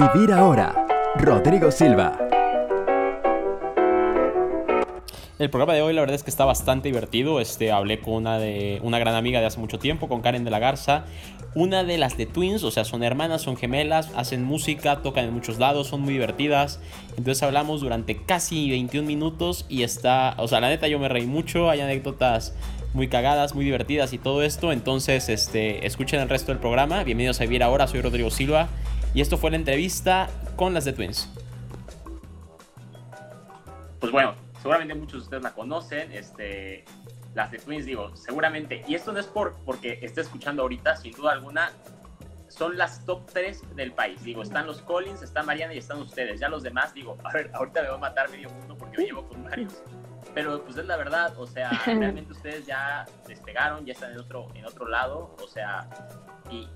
[0.00, 0.86] Vivir ahora.
[1.16, 2.16] Rodrigo Silva.
[5.38, 7.38] El programa de hoy la verdad es que está bastante divertido.
[7.38, 10.50] Este, hablé con una, de, una gran amiga de hace mucho tiempo, con Karen de
[10.50, 11.04] la Garza.
[11.54, 15.34] Una de las de Twins, o sea, son hermanas, son gemelas, hacen música, tocan en
[15.34, 16.80] muchos lados, son muy divertidas.
[17.18, 21.26] Entonces hablamos durante casi 21 minutos y está, o sea, la neta yo me reí
[21.26, 22.54] mucho, hay anécdotas
[22.94, 24.72] muy cagadas, muy divertidas y todo esto.
[24.72, 27.04] Entonces, este, escuchen el resto del programa.
[27.04, 28.70] Bienvenidos a Vivir Ahora, soy Rodrigo Silva
[29.14, 31.28] y esto fue la entrevista con las de Twins.
[33.98, 36.84] Pues bueno, seguramente muchos de ustedes la conocen, este,
[37.34, 41.12] las de Twins, digo, seguramente, y esto no es por, porque esté escuchando ahorita, sin
[41.12, 41.72] duda alguna,
[42.48, 46.40] son las top 3 del país, digo, están los Collins, está Mariana y están ustedes,
[46.40, 49.04] ya los demás, digo, a ver, ahorita me va a matar medio mundo porque me
[49.04, 49.82] llevo con varios,
[50.34, 54.48] pero pues es la verdad, o sea, realmente ustedes ya despegaron, ya están en otro,
[54.54, 55.88] en otro lado, o sea,
[56.50, 56.68] y,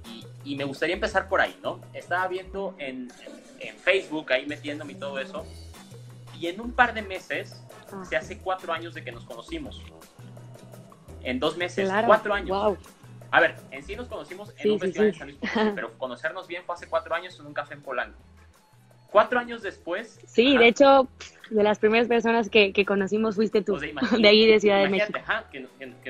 [0.45, 1.81] y, me gustaría empezar por ahí, ¿no?
[1.93, 3.11] Estaba viendo en,
[3.61, 5.45] en, Facebook, ahí metiéndome y todo eso,
[6.39, 7.63] y en un par de meses
[8.09, 9.83] se hace cuatro años de que nos conocimos.
[11.23, 12.77] En dos meses, cuatro años.
[13.31, 16.47] A ver, en sí nos conocimos en un festival en San Luis Potosí, pero conocernos
[16.47, 18.19] bien fue hace cuatro años en un café en Polanco.
[19.11, 20.21] Cuatro años después.
[20.27, 21.09] Sí, de hecho,
[21.51, 25.19] de las primeras personas que, que conocimos fuiste tú, de ahí de Ciudad de México.
[25.51, 25.61] que,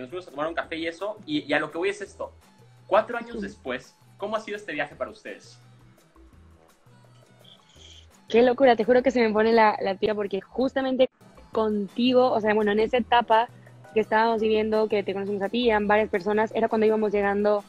[0.00, 2.32] nos fuimos a tomar un café y eso, y, a lo que voy es esto.
[2.86, 5.58] Cuatro años después, ¿cómo ha sido este viaje para ustedes?
[8.28, 11.08] Qué locura, te juro que se me pone la, la tira porque justamente
[11.52, 13.48] contigo, o sea, bueno, en esa etapa
[13.94, 17.62] que estábamos viviendo, que te conocimos a ti, a varias personas, era cuando íbamos llegando,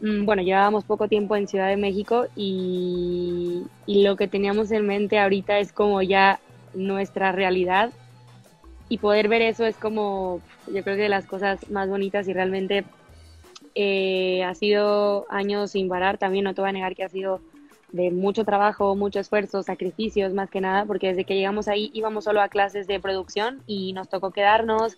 [0.00, 4.86] mm, bueno, llevábamos poco tiempo en Ciudad de México y, y lo que teníamos en
[4.86, 6.40] mente ahorita es como ya
[6.74, 7.90] nuestra realidad
[8.88, 12.32] y poder ver eso es como, yo creo que de las cosas más bonitas y
[12.32, 12.84] realmente
[13.78, 17.42] eh, ha sido años sin parar, también no te voy a negar que ha sido
[17.92, 22.24] de mucho trabajo, mucho esfuerzo, sacrificios más que nada, porque desde que llegamos ahí íbamos
[22.24, 24.96] solo a clases de producción y nos tocó quedarnos.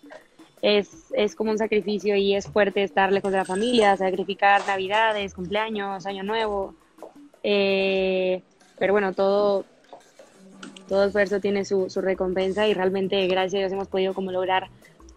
[0.62, 5.34] Es, es como un sacrificio y es fuerte estar lejos de la familia, sacrificar navidades,
[5.34, 6.74] cumpleaños, año nuevo.
[7.42, 8.42] Eh,
[8.78, 9.64] pero bueno, todo,
[10.88, 14.68] todo esfuerzo tiene su, su recompensa y realmente gracias a Dios hemos podido como lograr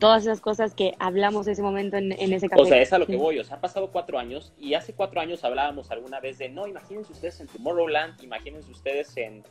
[0.01, 2.61] todas esas cosas que hablamos ese momento en, ese café.
[2.61, 4.93] O sea, es a lo que voy, o sea, ha pasado cuatro años y hace
[4.93, 9.43] cuatro años hablábamos alguna vez de, no, imagínense ustedes en Tomorrowland, imagínense ustedes en,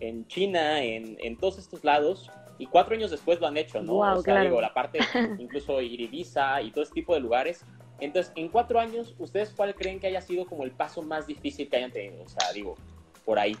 [0.00, 3.98] en China, en, en, todos estos lados, y cuatro años después lo han hecho, ¿no?
[3.98, 5.00] o sea, digo, la parte,
[5.38, 7.66] incluso Iribiza y todo ese tipo de lugares.
[8.00, 11.68] Entonces, en cuatro años, ¿ustedes cuál creen que haya sido como el paso más difícil
[11.68, 12.22] que hayan tenido?
[12.24, 12.74] O sea, digo,
[13.26, 13.54] por ahí.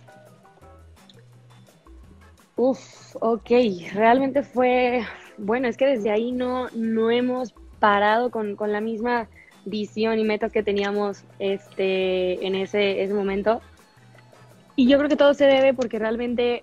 [2.62, 3.50] Uf, ok,
[3.94, 5.00] realmente fue,
[5.38, 9.28] bueno, es que desde ahí no, no hemos parado con, la misma
[9.64, 13.62] visión y metas que teníamos este, en ese, ese momento.
[14.76, 16.62] Y yo creo que todo se debe porque realmente,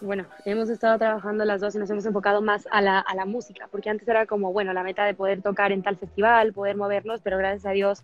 [0.00, 3.24] bueno, hemos estado trabajando las dos y nos hemos enfocado más a la, a la
[3.24, 6.76] música, porque antes era como, bueno, la meta de poder tocar en tal festival, poder
[6.76, 8.02] movernos, pero gracias a Dios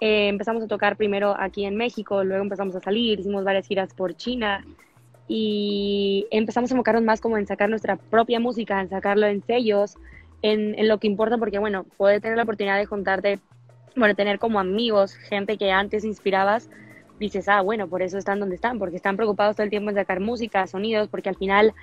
[0.00, 3.94] eh, empezamos a tocar primero aquí en México, luego empezamos a salir, hicimos varias giras
[3.94, 4.64] por China
[5.32, 9.96] y empezamos a enfocarnos más como en sacar nuestra propia música, en sacarlo en sellos,
[10.42, 13.38] en, en, lo que importa, porque bueno, poder tener la oportunidad de juntarte,
[13.94, 16.68] bueno, tener como amigos, gente que antes inspirabas,
[17.20, 19.94] dices, ah, bueno, por eso están donde están, porque están preocupados todo el tiempo en
[19.94, 21.74] sacar música, sonidos, porque al final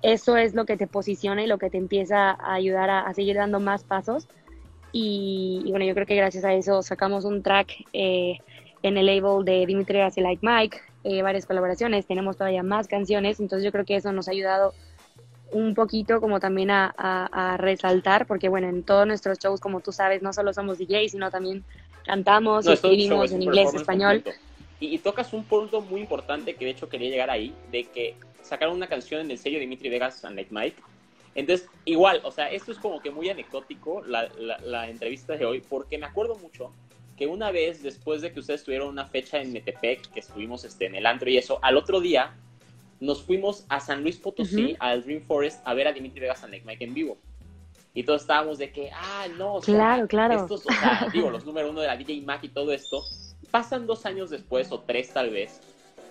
[0.00, 3.36] eso es lo que te posiciona y lo que te empieza a ayudar a, seguir
[3.36, 4.28] dando más pasos.
[4.92, 8.38] Y, bueno, yo creo que gracias a eso sacamos un track eh,
[8.82, 13.40] en el label de Dimitri Hace Like Mike, eh, varias colaboraciones, tenemos todavía más canciones,
[13.40, 14.72] entonces yo creo que eso nos ha ayudado
[15.52, 19.92] un poquito como también a, a, resaltar, porque bueno, en todos nuestros shows, como tú
[19.92, 21.64] sabes, no solo somos DJs, sino también
[22.04, 24.24] cantamos y escribimos en inglés, español.
[24.80, 28.74] Y, tocas un punto muy importante que de hecho quería llegar ahí, de que sacaron
[28.76, 30.76] una canción en el sello Dimitri Vegas and Like Mike.
[31.34, 35.44] Entonces, igual, o sea, esto es como que muy anecdótico, la, la, la entrevista de
[35.44, 36.72] hoy, porque me acuerdo mucho
[37.16, 40.86] que una vez después de que ustedes tuvieron una fecha en Metepec, que estuvimos este,
[40.86, 42.34] en el antro y eso, al otro día
[43.00, 46.52] nos fuimos a San Luis Potosí, al Dream Forest, a ver a Dimitri Vegas and
[46.52, 47.18] Like Mike en vivo.
[47.94, 50.34] Y todos estábamos de que, ah, no, o sea, claro, claro.
[50.34, 53.04] estos, o sea, digo, los número uno de la DJ Mac y todo esto,
[53.50, 55.60] pasan dos años después, o tres tal vez,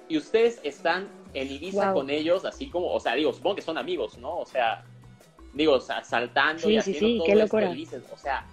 [0.09, 3.77] y ustedes están en Ibiza con ellos, así como, o sea, digo, supongo que son
[3.77, 4.39] amigos, ¿no?
[4.39, 4.83] O sea,
[5.53, 8.45] digo, saltando y haciendo todo esto felices, o sea,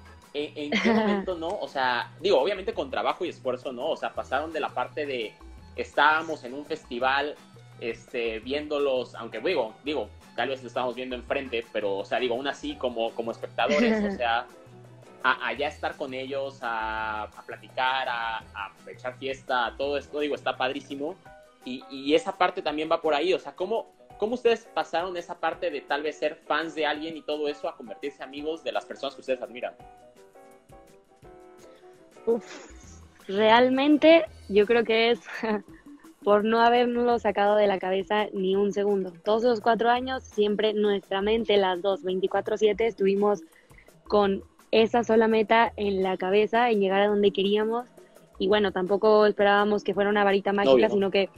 [0.55, 1.49] ¿En, qué momento no?
[1.49, 3.91] O sea, digo, obviamente con trabajo y esfuerzo, ¿no?
[3.91, 5.35] O sea, pasaron de la parte de
[5.77, 7.37] estábamos en un festival,
[7.81, 12.35] este, viéndolos, aunque digo, digo, tal vez lo estábamos viendo enfrente, pero, o sea, digo,
[12.35, 14.47] aún así como, como espectadores, o sea,
[15.23, 18.45] a, ya estar con ellos, a, platicar, a,
[18.89, 21.17] echar fiesta, todo esto, digo, está padrísimo.
[21.65, 25.39] y, y, esa parte también va por ahí, o sea, ¿cómo, ¿cómo ustedes pasaron esa
[25.39, 28.73] parte de tal vez ser fans de alguien y todo eso a convertirse amigos de
[28.73, 29.75] las personas que ustedes admiran?
[32.29, 32.45] Uf,
[33.27, 35.21] realmente yo creo que es
[36.23, 39.15] por no habernoslo sacado de la cabeza ni un segundo.
[39.25, 43.41] Todos esos cuatro años, siempre nuestra mente, las dos, 24/7, estuvimos
[44.07, 44.43] con
[44.73, 47.87] esa sola meta en la cabeza, en llegar a donde queríamos.
[48.39, 51.31] Y bueno, tampoco esperábamos que fuera una varita mágica, sino que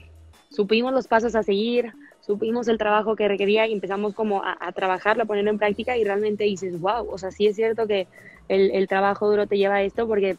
[0.49, 4.73] supimos los pasos a seguir, supimos el trabajo que requería y empezamos como a, a
[4.73, 8.09] trabajarlo, a ponerlo en práctica y realmente dices, wow, o sea, sí es cierto que
[8.49, 10.37] el, el trabajo duro te lleva a esto porque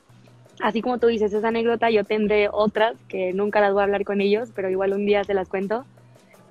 [0.59, 4.03] así como tú dices esa anécdota, yo tendré otras que nunca las voy a hablar
[4.03, 5.85] con ellos, pero igual un día se las cuento.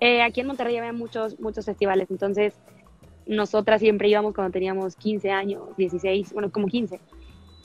[0.01, 2.55] Eh, aquí en Monterrey había muchos, muchos festivales, entonces
[3.27, 7.01] nosotras siempre íbamos cuando teníamos 15 años, 16, bueno, como 15.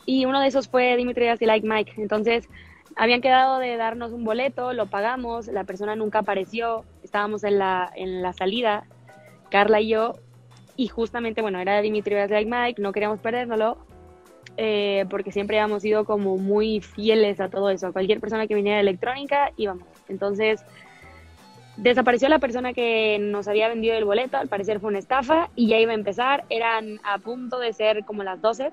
[0.06, 1.94] Y uno de esos fue Dimitri y Like Mike.
[1.98, 2.48] Entonces,
[2.96, 7.92] habían quedado de darnos un boleto, lo pagamos, la persona nunca apareció, estábamos en la,
[7.96, 8.86] en la salida,
[9.50, 10.14] Carla y yo,
[10.78, 13.78] y justamente, bueno, era Dimitri Like Mike, no queríamos perdérnoslo,
[14.58, 17.88] eh, porque siempre habíamos sido como muy fieles a todo eso.
[17.88, 19.88] A cualquier persona que viniera de electrónica, íbamos.
[20.08, 20.64] Entonces,
[21.78, 25.68] desapareció la persona que nos había vendido el boleto, al parecer fue una estafa, y
[25.68, 26.46] ya iba a empezar.
[26.50, 28.72] Eran a punto de ser como las 12.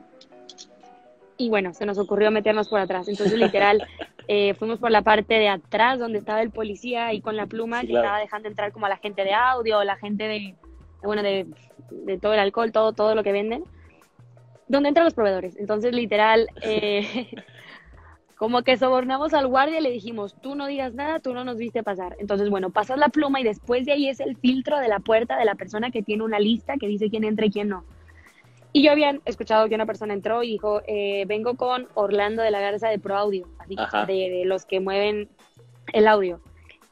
[1.36, 3.08] Y bueno, se nos ocurrió meternos por atrás.
[3.08, 3.84] Entonces, literal,
[4.28, 7.80] eh, fuimos por la parte de atrás donde estaba el policía ahí con la pluma
[7.80, 8.06] sí, que claro.
[8.06, 10.54] estaba dejando entrar como a la gente de audio, la gente de,
[11.02, 11.48] bueno, de,
[11.90, 13.64] de todo el alcohol, todo, todo lo que venden
[14.72, 15.56] donde entran los proveedores.
[15.56, 17.28] Entonces, literal, eh,
[18.36, 21.58] como que sobornamos al guardia y le dijimos, tú no digas nada, tú no nos
[21.58, 22.16] viste pasar.
[22.18, 25.38] Entonces, bueno, pasas la pluma y después de ahí es el filtro de la puerta
[25.38, 27.84] de la persona que tiene una lista que dice quién entra y quién no.
[28.72, 32.50] Y yo había escuchado que una persona entró y dijo, eh, vengo con Orlando de
[32.50, 33.76] la Garza de Pro Audio, así
[34.06, 35.28] de, de, los que mueven
[35.92, 36.40] el audio.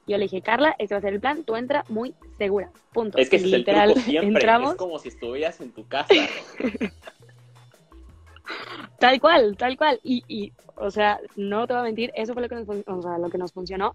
[0.07, 3.17] Yo le dije, Carla, este va a ser el plan, tú entra muy segura, punto.
[3.17, 4.73] Es que es literal, el siempre, entramos.
[4.73, 6.13] es como si estuvieras en tu casa.
[8.99, 10.01] Tal cual, tal cual.
[10.03, 13.03] Y, y, o sea, no te voy a mentir, eso fue lo que nos, o
[13.03, 13.95] sea, lo que nos funcionó.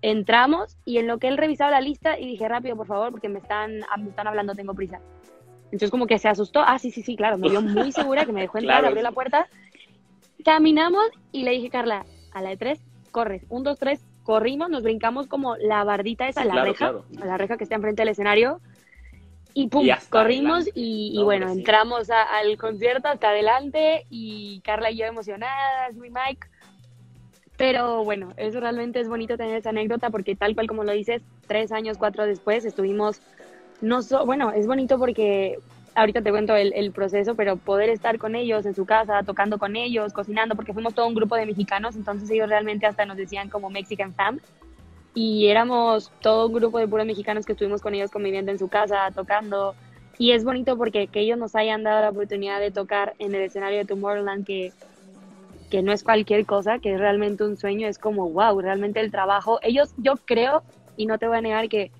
[0.00, 3.28] Entramos y en lo que él revisaba la lista y dije, rápido, por favor, porque
[3.28, 5.00] me están, me están hablando, tengo prisa.
[5.64, 6.60] Entonces como que se asustó.
[6.64, 8.88] Ah, sí, sí, sí, claro, me vio muy segura que me dejó entrar, claro.
[8.88, 9.48] abrió la puerta.
[10.44, 12.80] Caminamos y le dije, Carla, a la de tres,
[13.10, 13.44] corres.
[13.48, 17.04] Un, dos, tres, corrimos, nos brincamos como la bardita esa, sí, la claro, reja, claro.
[17.26, 18.60] la reja que está enfrente del escenario
[19.58, 21.58] y pum, y corrimos y, y, bueno, sí.
[21.58, 26.46] entramos a, al concierto hasta adelante y Carla y yo emocionadas, mi Mike.
[27.56, 31.22] Pero bueno, eso realmente es bonito tener esa anécdota porque tal cual como lo dices,
[31.48, 33.20] tres años, cuatro después estuvimos,
[33.80, 35.58] no so, bueno, es bonito porque
[35.96, 39.58] ahorita te cuento el, el, proceso, pero poder estar con ellos en su casa, tocando
[39.58, 43.16] con ellos, cocinando, porque fuimos todo un grupo de mexicanos, entonces ellos realmente hasta nos
[43.16, 44.38] decían como Mexican Fam
[45.14, 48.68] y éramos todo un grupo de puros mexicanos que estuvimos con ellos conviviendo en su
[48.68, 49.74] casa, tocando.
[50.18, 53.42] Y es bonito porque que ellos nos hayan dado la oportunidad de tocar en el
[53.42, 54.72] escenario de Tomorrowland, que,
[55.70, 59.10] que no es cualquier cosa, que es realmente un sueño, es como, wow, realmente el
[59.10, 59.60] trabajo.
[59.62, 60.62] Ellos, yo creo,
[60.96, 61.90] y no te voy a negar que,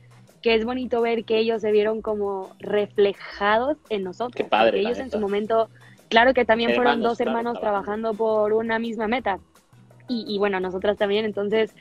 [0.43, 4.35] que es bonito ver que ellos se vieron como reflejados en nosotros.
[4.35, 5.69] Qué padre, ellos en su momento,
[6.09, 9.39] claro que también hermanos, fueron dos hermanos claro, trabajando por una misma meta.
[10.09, 11.75] Y, y bueno, nosotras también, entonces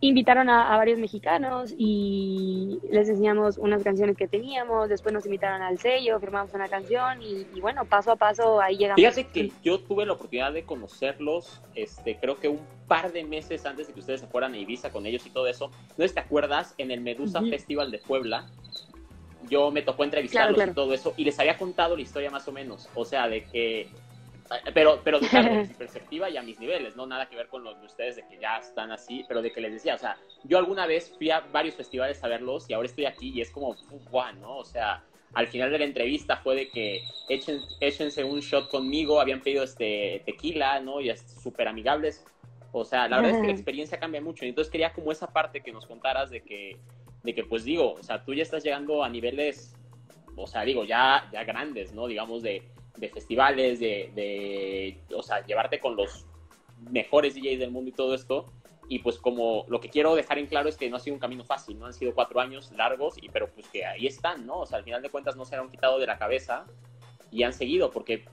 [0.00, 5.60] invitaron a, a, varios mexicanos y les enseñamos unas canciones que teníamos, después nos invitaron
[5.62, 8.96] al sello, firmamos una canción y, y bueno, paso a paso ahí llegamos.
[8.96, 13.66] Fíjate que yo tuve la oportunidad de conocerlos, este, creo que un par de meses
[13.66, 15.70] antes de que ustedes se fueran a Ibiza con ellos y todo eso.
[15.98, 16.74] ¿No te acuerdas?
[16.78, 17.50] En el Medusa uh -huh.
[17.50, 18.46] Festival de Puebla,
[19.48, 20.72] yo me tocó entrevistarlos claro, claro.
[20.72, 23.44] y todo eso y les había contado la historia más o menos, o sea, de
[23.44, 23.88] que
[24.74, 27.62] pero, pero claro, de mi perspectiva y a mis niveles, no nada que ver con
[27.62, 30.16] los de ustedes de que ya están así, pero de que les decía, o sea,
[30.44, 33.50] yo alguna vez fui a varios festivales a verlos y ahora estoy aquí y es
[33.50, 33.76] como,
[34.10, 34.58] guau, ¿no?
[34.58, 35.04] O sea,
[35.34, 39.62] al final de la entrevista fue de que echen, échense un shot conmigo, habían pedido
[39.62, 41.00] este tequila, ¿no?
[41.00, 42.24] Y súper amigables.
[42.72, 44.44] O sea, la verdad es que la experiencia cambia mucho.
[44.44, 46.76] Entonces quería como esa parte que nos contaras de que,
[47.22, 49.76] de que pues digo, o sea, tú ya estás llegando a niveles,
[50.36, 52.06] o sea, digo, ya, ya grandes, ¿no?
[52.06, 52.62] Digamos de
[52.96, 56.26] de festivales, de, de, o sea, llevarte con los
[56.90, 58.52] mejores DJs del mundo y todo esto.
[58.88, 61.20] Y pues como lo que quiero dejar en claro es que no ha sido un
[61.20, 61.86] camino fácil, ¿no?
[61.86, 64.60] Han sido cuatro años largos, y, pero pues que ahí están, ¿no?
[64.60, 66.64] O sea, al final de cuentas no se han quitado de la cabeza
[67.30, 68.24] y han seguido, porque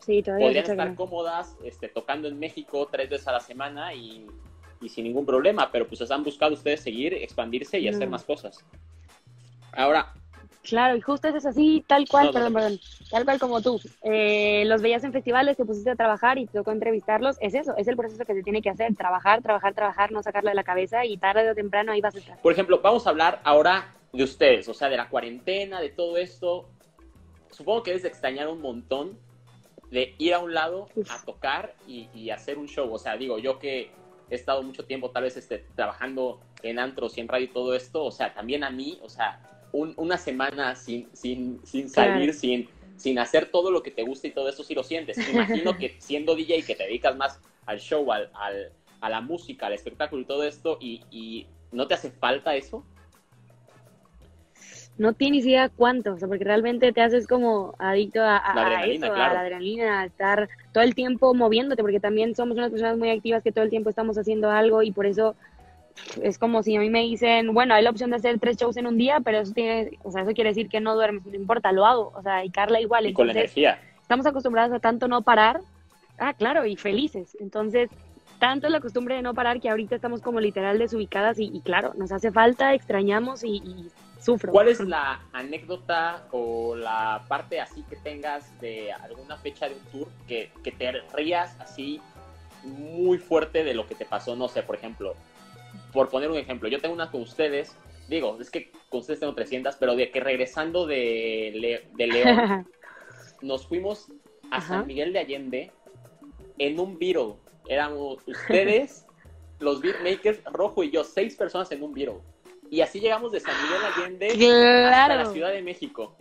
[0.00, 4.26] sí, podrían estar cómodas este, tocando en México tres veces a la semana y,
[4.80, 7.96] y sin ningún problema, pero pues han buscado ustedes seguir, expandirse y no.
[7.96, 8.64] hacer más cosas.
[9.72, 10.12] Ahora,
[10.62, 13.80] Claro, y justo eso es así, tal cual, No, perdón, perdón, tal cual como tú.
[14.02, 17.36] Eh, los veías en festivales, te pusiste a trabajar y te tocó entrevistarlos.
[17.40, 20.50] Es eso, es el proceso que se tiene que hacer, trabajar, trabajar, trabajar, no sacarlo
[20.50, 22.40] de la cabeza y tarde o temprano ahí vas a estar.
[22.40, 26.18] Por ejemplo, vamos a hablar ahora de ustedes, o sea, de la cuarentena, de todo
[26.18, 26.68] esto.
[27.50, 29.18] Supongo que debes de extrañar un montón
[29.90, 31.10] de ir a un lado Uf.
[31.10, 32.92] a tocar y, y hacer un show.
[32.92, 33.90] O sea, digo, yo que
[34.28, 37.74] he estado mucho tiempo tal vez este, trabajando en antros y en radio y todo
[37.74, 39.40] esto, o sea, también a mí, o sea,
[39.72, 42.32] un- una semana sin, sin, sin salir, Claro.
[42.32, 45.16] sin, sin hacer todo lo que te gusta y todo eso sí lo sientes.
[45.28, 49.66] Imagino que siendo DJ que te dedicas más al show, al, al- a la música,
[49.66, 52.84] al espectáculo y todo esto, y, y ¿no te hace falta eso?
[54.98, 58.62] No tienes idea cuánto, o sea, porque realmente te haces como adicto a, a- La
[58.66, 59.30] adrenalina, eso, claro.
[59.30, 63.08] a la adrenalina, a estar todo el tiempo moviéndote, porque también somos unas personas muy
[63.10, 65.36] activas que todo el tiempo estamos haciendo algo y por eso
[66.22, 68.76] es como si a mí me dicen, bueno, hay la opción de hacer tres shows
[68.76, 71.34] en un día, pero eso tiene, o sea, eso quiere decir que no duermes, no
[71.34, 73.80] importa, lo hago, o sea, y Carla igual, Y con la entonces energía.
[74.00, 75.60] estamos acostumbrados a tanto no parar,
[76.18, 77.90] ah, claro, y felices, entonces
[78.38, 81.60] tanto es la costumbre de no parar que ahorita estamos como literal desubicadas y, y
[81.60, 84.50] claro, nos hace falta, extrañamos y, y sufro.
[84.52, 89.80] ¿Cuál es la anécdota o la parte así que tengas de alguna fecha de un
[89.92, 92.00] tour que, que te rías así
[92.62, 94.36] muy fuerte de lo que te pasó?
[94.36, 95.14] No sé, por ejemplo,
[95.92, 97.76] por poner un ejemplo, yo tengo una con ustedes,
[98.08, 102.66] digo, es que con ustedes tengo 300, pero de que regresando de, Le- de León
[103.42, 104.08] nos fuimos
[104.50, 104.68] a Ajá.
[104.78, 105.72] San Miguel de Allende
[106.58, 107.34] en un Beetle.
[107.68, 109.06] Éramos ustedes,
[109.60, 112.18] los beatmakers, Rojo y yo, seis personas en un Beetle.
[112.70, 116.16] Y así llegamos de San Miguel de Allende hasta la claro, Ciudad de México.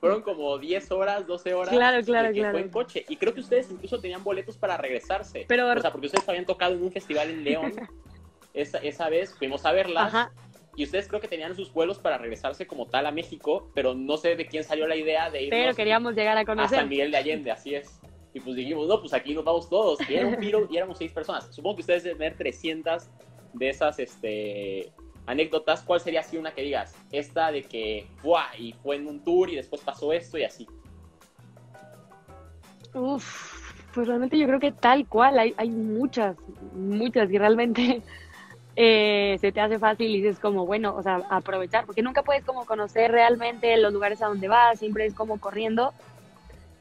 [0.00, 1.74] Fueron como 10 horas, 12 horas.
[1.74, 2.52] Claro, claro, que claro.
[2.52, 3.04] Fue en coche.
[3.08, 5.46] Y creo que ustedes incluso tenían boletos para regresarse.
[5.48, 7.72] Pero- o sea, porque ustedes habían tocado en un festival en León.
[8.54, 10.14] Esa, esa vez fuimos a verlas.
[10.14, 10.32] Ajá.
[10.76, 14.16] Y ustedes creo que tenían sus vuelos para regresarse como tal a México, pero no
[14.16, 16.78] sé de quién salió la idea de irnos pero queríamos llegar a a conocer.
[16.78, 18.00] San Miguel de Allende, así es.
[18.32, 19.98] Y pues dijimos, no, pues aquí nos vamos todos.
[20.08, 21.54] Y era un piro y éramos seis personas.
[21.54, 23.08] Supongo que ustedes deben tener 300
[23.52, 24.92] de esas este,
[25.26, 25.82] anécdotas.
[25.82, 26.96] ¿Cuál sería así una que digas?
[27.12, 28.56] Esta de que, ¡buah!
[28.58, 30.66] Y fue en un tour y después pasó esto y así.
[32.92, 36.36] Uf, pues realmente yo creo que tal cual, hay, hay muchas,
[36.74, 38.02] muchas y realmente
[38.76, 42.44] eh, se te hace fácil y dices como, bueno, o sea, aprovechar, porque nunca puedes
[42.44, 45.92] como conocer realmente los lugares a donde vas, siempre es como corriendo.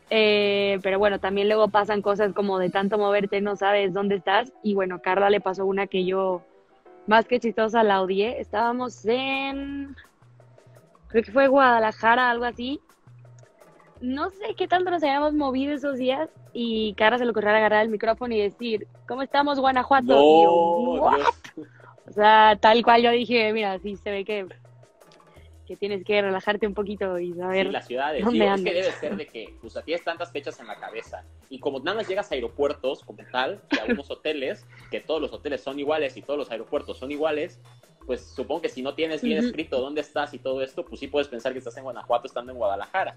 [0.10, 4.52] Eh, pero bueno, también luego pasan cosas como de tanto moverte, no sabes dónde estás.
[4.64, 6.44] Y bueno, Carla le pasó una que yo,
[7.08, 8.40] más que chistosa, la odié.
[8.40, 9.96] Estábamos en,
[11.08, 12.80] creo que fue Guadalajara, algo así.
[14.02, 17.84] No sé qué tanto nos habíamos movido esos días y Carla se le ocurrió agarrar
[17.84, 20.22] el micrófono y decir, ¿cómo estamos, Guanajuato?
[20.22, 20.54] Y yo,
[21.02, 21.18] "What?".
[21.56, 21.68] Dios.
[22.08, 24.46] O sea, tal cual yo dije, mira, sí se ve que,
[25.66, 27.68] que tienes que relajarte un poquito y Sí, saber.
[27.68, 28.24] las ciudades.
[28.24, 31.24] ¿dónde Digo, es que debe ser de que, pues, tienes tantas fechas en la cabeza.
[31.50, 35.22] Y como nada más llegas a aeropuertos, como tal, y a unos hoteles, que todos
[35.22, 37.62] los hoteles son iguales y todos los aeropuertos son iguales,
[38.06, 41.08] pues supongo que si no tienes bien escrito dónde estás y todo esto, pues sí
[41.08, 43.16] puedes pensar que estás en Guanajuato estando en Guadalajara.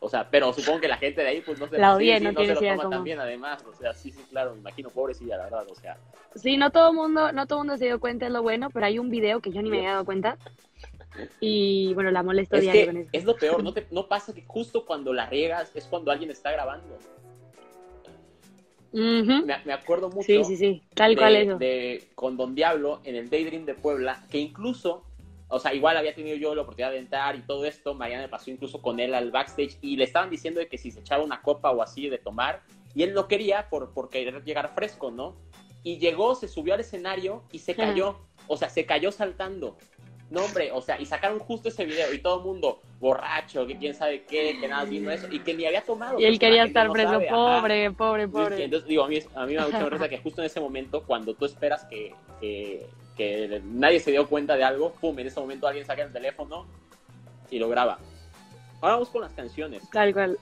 [0.00, 2.24] O sea, pero supongo que la gente de ahí, pues no se, La sí, sí,
[2.24, 2.90] no se lo toma cómo.
[2.90, 3.64] tan bien, además.
[3.68, 5.96] O sea, sí, sí, claro, me imagino, pobrecilla, la verdad, o sea.
[6.34, 8.98] Sí, no todo mundo, no todo mundo se dio cuenta de lo bueno, pero hay
[8.98, 10.36] un video que yo ni me había dado cuenta.
[11.40, 13.10] Y bueno, la molesto Es diario con eso.
[13.12, 16.30] es lo peor, no, te, no pasa que justo cuando la riegas es cuando alguien
[16.30, 16.96] está grabando.
[18.92, 19.44] Ujú.
[19.46, 21.58] Me, me acuerdo mucho Sí, sí, sí, tal de, cual eso.
[21.58, 25.04] de- con Don Diablo en el Daydream de Puebla, que incluso,
[25.48, 28.28] o sea, igual había tenido yo la oportunidad de entrar y todo esto, Mariana me
[28.28, 31.24] pasó incluso con él al backstage y le estaban diciendo de que si se echaba
[31.24, 32.62] una copa o así de tomar,
[32.94, 35.36] y él no quería por, por querer llegar fresco, ¿no?
[35.82, 39.76] Y llegó, se subió al escenario y se cayó, o sea, se cayó saltando.
[40.30, 43.78] No, hombre, o sea, y sacaron justo ese video y todo el mundo borracho, que
[43.78, 46.20] quién sabe qué, que nada vino eso, y que ni había tomado.
[46.20, 47.36] Y él porque quería estar no preso, sabe, ajá.
[47.36, 48.64] pobre, pobre, pobre.
[48.64, 51.04] Entonces, digo, a mí, a mí me da mucha risa que justo en ese momento,
[51.04, 52.86] cuando tú esperas que, que,
[53.18, 56.66] que nadie se dio cuenta de algo, pum, en ese momento alguien saca el teléfono
[57.50, 57.98] y lo graba.
[58.80, 59.82] Ahora vamos con las canciones.
[59.90, 60.38] Tal cual.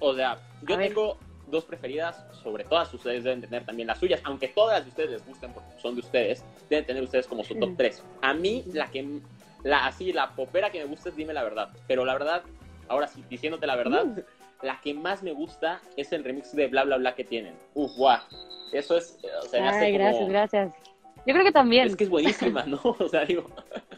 [0.00, 1.18] O sea, yo tengo
[1.48, 5.10] dos preferidas, sobre todas ustedes deben tener también las suyas, aunque todas las de ustedes
[5.10, 7.76] les gusten porque son de ustedes, deben tener ustedes como su top Mm.
[7.76, 8.02] 3.
[8.22, 9.20] A mí, la que,
[9.64, 12.42] la, así, la popera que me gusta es Dime la Verdad, pero la verdad,
[12.88, 14.06] ahora sí, diciéndote la verdad,
[14.62, 17.54] la que más me gusta es el remix de Bla Bla Bla que tienen.
[17.74, 18.20] Uf, guau.
[18.72, 20.74] Eso es, o sea, me hace Ay, como- gracias, gracias.
[21.26, 21.86] Yo creo que también.
[21.86, 22.80] Es que es buenísima, ¿no?
[22.98, 23.48] O sea, digo,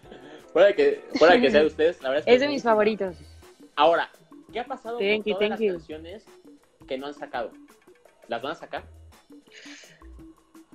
[0.53, 2.49] fuera de que, fuera de que sea de ustedes, la verdad es que Es de
[2.49, 3.17] mis favoritos.
[3.75, 4.11] Ahora,
[4.53, 5.73] ¿qué ha pasado Thank con you, todas las you.
[5.73, 6.25] canciones
[6.87, 7.51] que no han sacado?
[8.29, 8.85] ¿Las van a sacar?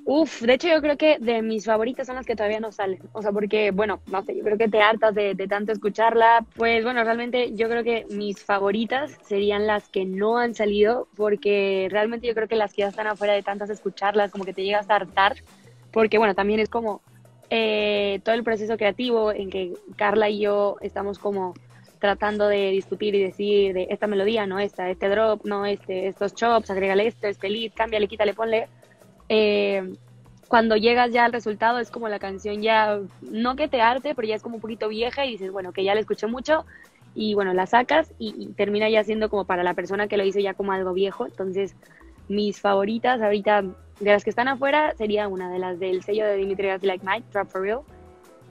[0.04, 3.00] Uf, de hecho yo creo que de mis favoritas son las que todavía no salen.
[3.14, 6.44] O sea, porque, bueno, no sé, yo creo que te hartas de, de, tanto escucharla.
[6.56, 11.88] Pues bueno, realmente yo creo que mis favoritas serían las que no han salido, porque
[11.92, 14.64] realmente yo creo que las que ya están afuera de tantas escucharlas, como que te
[14.64, 15.36] llegas a hartar,
[15.92, 17.02] porque bueno, también es como
[17.50, 21.54] eh, todo el proceso creativo en que Carla y yo estamos como
[22.00, 26.34] tratando de discutir y decir de esta melodía, no esta, este drop, no este, estos
[26.34, 28.68] chops, agrégale esto, este lead, cámbiale, quítale, ponle
[29.30, 29.94] eh,
[30.52, 34.28] cuando llegas ya al resultado es como la canción ya, no que te arte, pero
[34.28, 36.66] ya es como un poquito vieja y dices, bueno, que ya la escuché mucho
[37.16, 40.40] y bueno, la sacas y, termina ya siendo como para la persona que lo hizo
[40.40, 41.26] ya como algo viejo.
[41.26, 41.74] Entonces,
[42.32, 46.38] mis favoritas ahorita, de las que están afuera, sería una de las del sello de
[46.38, 47.82] Dimitri Like Mike, Trap for Real.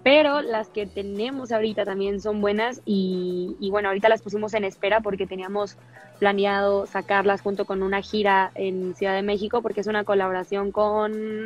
[0.02, 4.64] Pero las que tenemos ahorita también son buenas y, y bueno, ahorita las pusimos en
[4.64, 5.76] espera porque teníamos
[6.18, 11.44] planeado sacarlas junto con una gira en Ciudad de México porque es una colaboración con,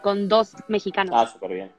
[0.00, 1.14] con dos mexicanos.
[1.16, 1.72] Ah, súper bien.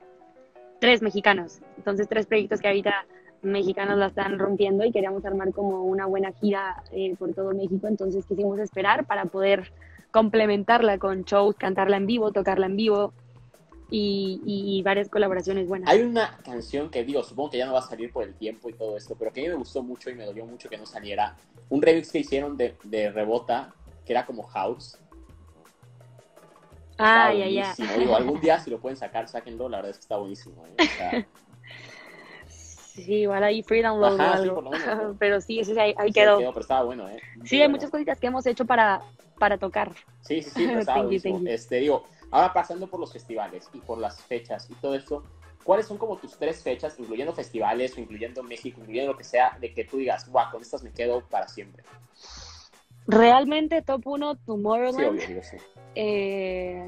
[0.79, 1.59] Tres mexicanos.
[1.77, 3.05] Entonces, tres proyectos que ahorita
[3.43, 7.87] mexicanos la están rompiendo y queríamos armar como una buena gira eh, por todo México.
[7.87, 9.71] Entonces, quisimos esperar para poder
[10.11, 13.13] complementarla con shows, cantarla en vivo, tocarla en vivo
[13.89, 15.89] y, varias colaboraciones buenas.
[15.89, 18.69] Hay una canción que digo, supongo que ya no va a salir por el tiempo
[18.69, 20.77] y todo esto, pero que a mí me gustó mucho y me dolió mucho que
[20.77, 21.35] no saliera.
[21.69, 23.73] Un remix que hicieron de, de Rebota,
[24.05, 24.97] que era como House.
[26.97, 27.75] Ah, ya, ya.
[27.97, 30.65] Digo, algún día si lo pueden sacar, sáquenlo, la verdad es que está buenísimo.
[30.67, 31.25] ¿eh?
[32.93, 34.71] Sí, igual ahí free download o algo.
[35.19, 36.37] pero sí, ese ahí, ahí quedó.
[36.37, 37.19] Pero estaba bueno, ¿eh?
[37.43, 39.01] sí, hay muchas cositas que hemos hecho para,
[39.39, 39.91] para tocar.
[40.21, 41.09] Sí, sí, sí, pero estaba.
[41.45, 45.21] Este, digo, Ahora pasando por los festivales y por las fechas y todo esto,
[45.63, 49.55] ¿cuáles son como tus tres fechas, incluyendo festivales o incluyendo México, incluyendo lo que sea,
[49.61, 51.83] de que tú digas, guau, con estas me quedo para siempre?
[53.05, 55.19] Realmente top 1, Tomorrowland.
[55.19, 55.57] Sí, obvio, sí.
[55.93, 56.87] Eh,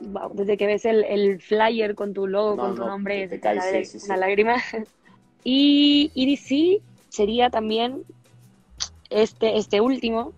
[0.00, 3.98] wow, desde que ves el, el, flyer con tu logo, con tu nombre, te, sí,
[4.06, 4.56] una lágrima.
[5.44, 8.04] Y EDC sería también
[9.10, 10.32] este, este último,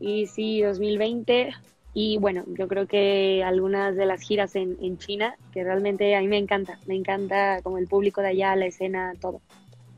[0.00, 1.54] EDC 2020
[1.94, 6.20] y bueno, yo creo que algunas de las giras en, en, China, que realmente a
[6.20, 9.40] mí me encanta, me encanta como el público de allá, la escena, todo.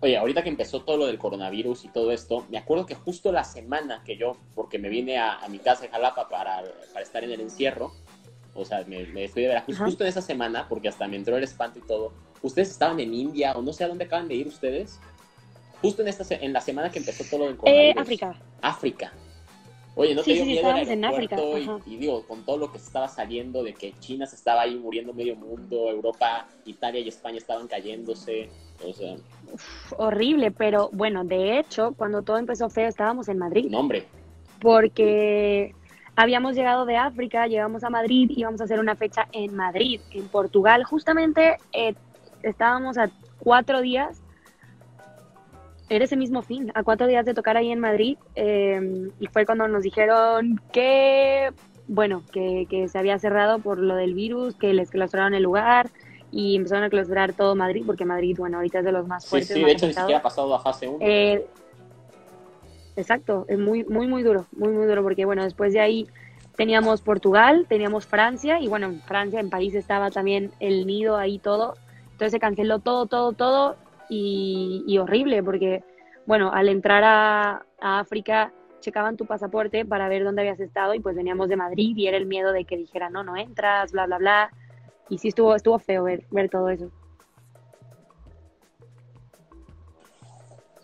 [0.01, 3.33] Oye, ahorita que empezó todo lo del coronavirus y todo esto, me acuerdo que justo
[3.33, 7.03] la semana que yo, porque me vine a, a mi casa en Jalapa para, para,
[7.03, 7.93] estar en el encierro,
[8.55, 11.39] o sea, me, me fui de Veracruz justo en esa semana, porque hasta me entró
[11.39, 12.13] el espanto y todo.
[12.43, 14.99] ¿Ustedes estaban en India o no sé a dónde acaban de ir ustedes?
[15.83, 17.97] Justo en, esta, en la semana que empezó todo lo del eh, coronavirus.
[17.97, 18.35] Eh, África.
[18.63, 19.13] África.
[19.99, 21.37] Oye, ¿no te dio sí, miedo el en África.
[21.87, 24.63] Y, y, digo, con todo lo que se estaba saliendo de que China se estaba
[24.63, 28.51] ahí muriendo medio mundo, Europa, Italia y España estaban cayéndose,
[28.87, 29.15] o sea...
[29.51, 33.69] Uf, horrible, pero bueno, de hecho, cuando todo empezó feo estábamos en Madrid.
[33.71, 34.05] No, hombre.
[34.61, 35.75] Porque
[36.15, 40.03] habíamos llegado de África, llegamos a Madrid y íbamos a hacer una fecha en Madrid,
[40.11, 40.85] en Portugal.
[40.85, 41.95] Justamente eh,
[42.49, 44.23] estábamos a cuatro días
[45.89, 49.47] era ese mismo fin, a cuatro días de tocar ahí en Madrid, eh, y fue
[49.47, 51.53] cuando nos dijeron que,
[51.87, 55.89] bueno, que, que, se había cerrado por lo del virus, que les clausuraron el lugar
[56.33, 59.49] y empezaron a clausurar todo Madrid, porque Madrid, bueno, ahorita es de los más fuertes.
[59.49, 60.99] Sí, sí, de hecho ni siquiera ha pasado a fase 1.
[61.01, 61.47] Eh,
[62.97, 66.09] exacto, es muy, muy, muy duro, muy, muy duro, porque bueno, después de ahí
[66.57, 71.39] teníamos Portugal, teníamos Francia, y bueno, en Francia, en París estaba también el nido ahí
[71.39, 71.75] todo,
[72.17, 73.77] entonces se canceló todo, todo, todo,
[74.09, 75.85] y, horrible porque,
[76.25, 81.15] bueno, al entrar a, África checaban tu pasaporte para ver dónde habías estado y pues
[81.15, 84.17] veníamos de Madrid y era el miedo de que dijera no, no entras, bla, bla,
[84.17, 84.51] bla.
[85.11, 86.91] Y sí estuvo, estuvo feo ver, ver todo eso.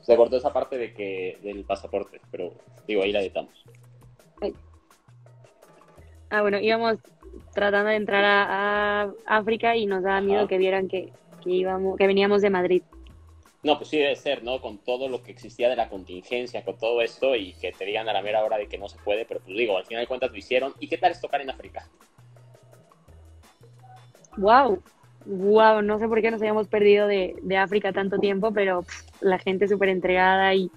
[0.02, 2.52] Se cortó esa parte de que del pasaporte, pero
[2.86, 3.64] digo, ahí la editamos.
[6.28, 6.98] Ah, bueno, íbamos
[7.54, 12.06] tratando de entrar a, África y nos daba miedo que vieran que, que, íbamos, que
[12.06, 12.82] veníamos de Madrid.
[13.62, 14.60] No, pues sí debe ser, ¿no?
[14.60, 18.08] Con todo lo que existía de la contingencia, con todo esto y que te digan
[18.08, 20.08] a la mera hora de que no se puede, pero pues digo, al final de
[20.08, 20.74] cuentas lo hicieron.
[20.80, 21.88] ¿Y qué tal es tocar en África?
[24.36, 24.82] Wow,
[25.26, 28.84] wow, no sé por qué nos habíamos perdido de, de África tanto tiempo, pero
[29.20, 30.70] la gente súper entregada y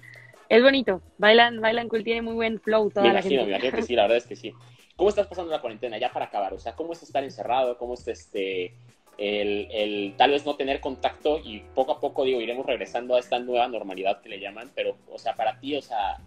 [0.48, 1.02] es bonito.
[1.18, 3.36] Bailan, bailan cool, tiene muy buen flow toda me la gente.
[3.36, 4.52] Me imagino que sí, la verdad es que sí.
[4.94, 6.54] ¿Cómo estás pasando la cuarentena ya para acabar?
[6.54, 7.76] O sea, ¿cómo es estar encerrado?
[7.76, 8.74] ¿Cómo es este
[9.18, 13.18] el, el, tal vez no tener contacto y poco a poco, digo, iremos regresando a
[13.18, 16.18] esta nueva normalidad que le llaman, pero, o sea, para ti, o sea,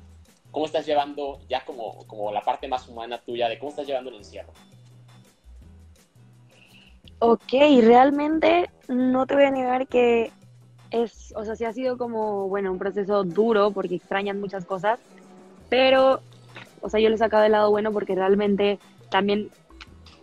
[0.52, 4.10] ¿cómo estás llevando ya como, como la parte más humana tuya de cómo estás llevando
[4.10, 4.52] el encierro?
[7.19, 10.32] Ok, realmente no te voy a negar que
[10.89, 14.99] es, o sea, sí ha sido como, bueno, un proceso duro porque extrañan muchas cosas,
[15.69, 16.21] pero,
[16.82, 19.52] o sea, yo le he sacado el lado bueno porque realmente también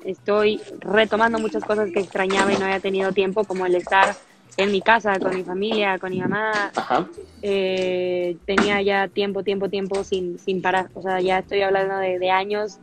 [0.05, 4.15] estoy retomando muchas cosas que extrañaba y no había tenido tiempo, como el estar
[4.57, 6.73] en mi casa con mi familia, con mi mamá.
[7.43, 10.89] Eh, tenía ya tiempo, tiempo, tiempo sin, sin parar.
[10.95, 12.79] O sea, ya estoy hablando de, de años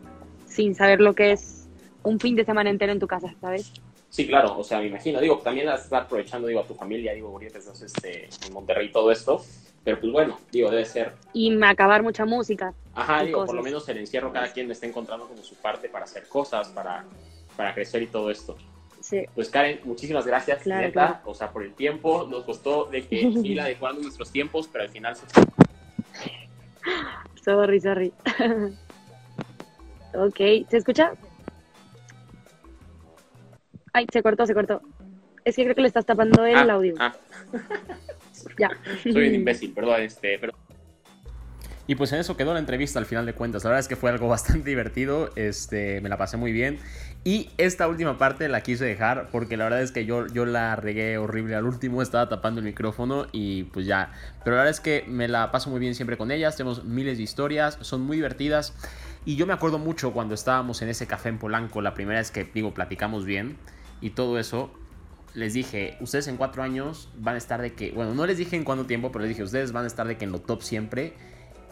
[0.45, 1.67] sin saber lo que es
[2.04, 3.71] un fin de semana entero en tu casa, ¿sabes?
[4.10, 7.30] Sí, claro, o sea, me imagino, digo, también estás aprovechando, digo, a tu familia, digo,
[7.30, 9.43] ahorita estás este, en Monterrey todo esto,
[9.83, 11.13] pero pues bueno, digo, debe ser.
[11.33, 12.73] Y acabar mucha música.
[12.95, 16.05] Ajá, digo, por lo menos el encierro cada quien está encontrando como su parte para
[16.05, 17.03] hacer cosas, para,
[17.57, 18.55] para crecer y todo esto.
[19.01, 19.25] Sí.
[19.35, 23.15] Pues Karen, muchísimas gracias, claro, neta, o sea, por el tiempo, nos costó de que
[23.43, 25.25] ir adecuando nuestros tiempos, pero al final se...
[27.43, 28.13] sorry, sorry.
[30.13, 30.37] ok,
[30.69, 31.13] ¿se escucha?
[33.91, 34.81] Ay, se cortó, se cortó.
[35.43, 36.95] Es que creo que le estás tapando el Ah, audio.
[36.99, 37.13] ah.
[38.57, 38.69] Ya.
[39.01, 40.53] Soy un imbécil, perdón, este, pero
[41.87, 43.63] Y pues en eso quedó la entrevista al final de cuentas.
[43.63, 45.31] La verdad es que fue algo bastante divertido.
[45.35, 46.79] Este, me la pasé muy bien.
[47.25, 50.75] Y esta última parte la quise dejar porque la verdad es que yo, yo la
[50.75, 52.01] regué horrible al último.
[52.01, 54.11] Estaba tapando el micrófono y pues ya.
[54.43, 56.57] Pero la verdad es que me la paso muy bien siempre con ellas.
[56.57, 57.77] Tenemos miles de historias.
[57.81, 58.73] Son muy divertidas.
[59.25, 61.81] Y yo me acuerdo mucho cuando estábamos en ese café en Polanco.
[61.81, 63.55] La primera vez que, digo, platicamos bien.
[64.01, 64.69] Y todo eso.
[65.33, 67.91] Les dije, ustedes en cuatro años van a estar de que...
[67.91, 70.17] Bueno, no les dije en cuánto tiempo, pero les dije, ustedes van a estar de
[70.17, 71.13] que en lo top siempre.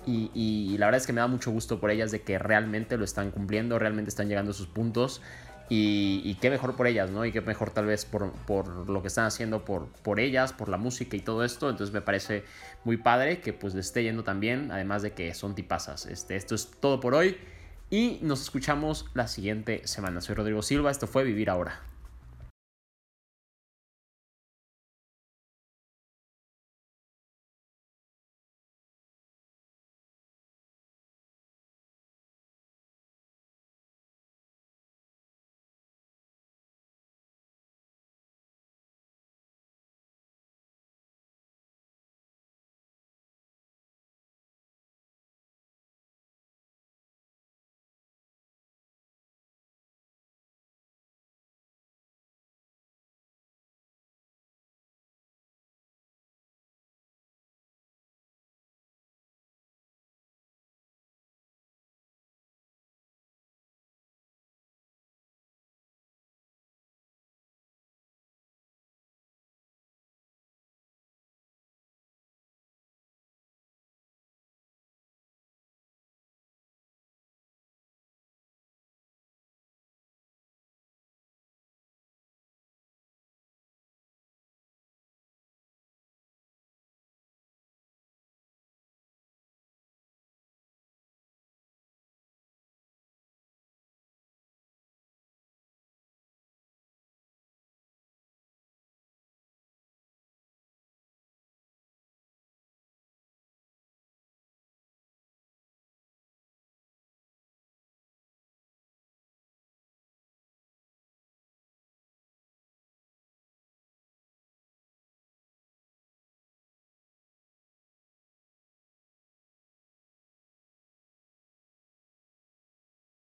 [0.05, 3.05] Y, la verdad es que me da mucho gusto por ellas de que realmente lo
[3.05, 5.21] están cumpliendo, realmente están llegando a sus puntos.
[5.69, 7.23] Y, y qué mejor por ellas, ¿no?
[7.23, 10.67] Y qué mejor tal vez por, por lo que están haciendo por, por ellas, por
[10.67, 11.69] la música y todo esto.
[11.69, 12.43] Entonces me parece
[12.83, 16.07] muy padre que pues les esté yendo también, además de que son tipazas.
[16.07, 17.37] Este, esto es todo por hoy
[17.91, 20.19] y nos escuchamos la siguiente semana.
[20.19, 21.90] Soy Rodrigo Silva, esto fue Vivir Ahora.